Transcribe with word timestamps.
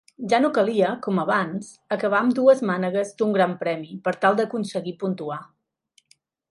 Ja 0.31 0.37
no 0.43 0.49
calia, 0.53 0.87
com 1.07 1.21
abans, 1.23 1.69
acabar 1.97 2.21
ambdues 2.27 2.65
mànegues 2.71 3.15
d'un 3.21 3.37
Gran 3.39 3.55
Premi 3.63 3.95
per 4.09 4.19
tal 4.27 4.41
d'aconseguir 4.43 4.97
puntuar. 5.07 5.41